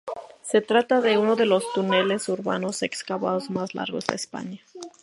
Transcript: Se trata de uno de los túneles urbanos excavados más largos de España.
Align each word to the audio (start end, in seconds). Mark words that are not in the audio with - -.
Se 0.41 0.61
trata 0.61 0.99
de 0.99 1.19
uno 1.19 1.35
de 1.35 1.45
los 1.45 1.63
túneles 1.73 2.27
urbanos 2.27 2.81
excavados 2.81 3.51
más 3.51 3.75
largos 3.75 4.07
de 4.07 4.15
España. 4.15 4.59